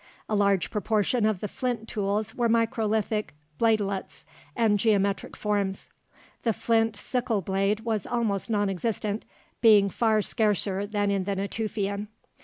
[0.27, 5.89] A large proportion of the flint tools were microlithic bladelets and geometric forms.
[6.41, 9.25] The flint sickle blade was almost non existent,
[9.61, 12.07] being far scarcer than in the Natufian.